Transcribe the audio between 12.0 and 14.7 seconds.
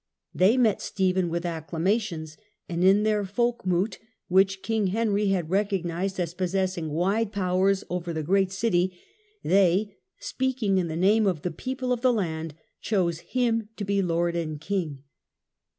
the land, chose ^°^' him to be lord and